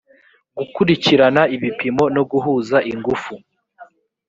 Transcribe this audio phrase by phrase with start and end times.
[0.57, 3.33] gukurikirana ibipimo no guhuza ingufu